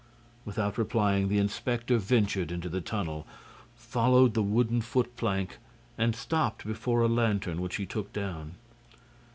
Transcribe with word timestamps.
Without 0.45 0.79
replying, 0.79 1.27
the 1.27 1.37
inspector 1.37 1.99
ventured 1.99 2.51
into 2.51 2.67
the 2.69 2.81
tunnel, 2.81 3.27
followed 3.75 4.33
the 4.33 4.41
wooden 4.41 4.81
foot 4.81 5.15
plank 5.15 5.59
and 5.95 6.15
stopped 6.15 6.65
before 6.65 7.01
a 7.03 7.07
lantern, 7.07 7.61
which 7.61 7.75
he 7.75 7.85
took 7.85 8.11
down. 8.11 8.55